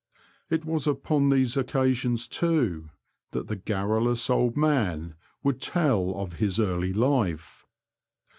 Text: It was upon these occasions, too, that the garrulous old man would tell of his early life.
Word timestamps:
It 0.49 0.65
was 0.65 0.87
upon 0.87 1.29
these 1.29 1.55
occasions, 1.55 2.27
too, 2.27 2.89
that 3.33 3.47
the 3.49 3.55
garrulous 3.55 4.31
old 4.31 4.57
man 4.57 5.13
would 5.43 5.61
tell 5.61 6.15
of 6.15 6.33
his 6.41 6.59
early 6.59 6.91
life. 6.91 7.67